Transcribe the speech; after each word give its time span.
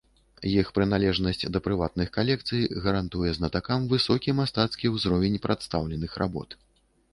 Іх 0.51 0.69
прыналежнасць 0.77 1.45
да 1.57 1.61
прыватных 1.67 2.09
калекцый 2.17 2.65
гарантуе 2.87 3.35
знатакам 3.39 3.87
высокі 3.93 4.37
мастацкі 4.41 4.93
ўзровень 4.97 5.41
прадстаўленых 5.47 6.11
работ. 6.27 6.61